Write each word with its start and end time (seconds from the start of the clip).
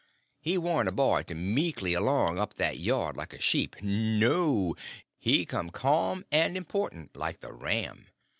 He 0.39 0.57
warn't 0.57 0.89
a 0.89 0.91
boy 0.91 1.21
to 1.27 1.35
meeky 1.35 1.95
along 1.95 2.39
up 2.39 2.55
that 2.55 2.79
yard 2.79 3.15
like 3.15 3.33
a 3.33 3.39
sheep; 3.39 3.75
no, 3.83 4.73
he 5.19 5.45
come 5.45 5.69
ca'm 5.69 6.25
and 6.31 6.57
important, 6.57 7.15
like 7.15 7.41
the 7.41 7.53
ram. 7.53 8.07